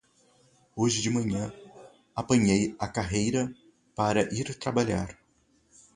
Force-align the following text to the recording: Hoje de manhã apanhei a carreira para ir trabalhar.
Hoje 0.75 0.99
de 0.99 1.11
manhã 1.11 1.53
apanhei 2.15 2.75
a 2.79 2.87
carreira 2.87 3.53
para 3.95 4.33
ir 4.33 4.55
trabalhar. 4.57 5.15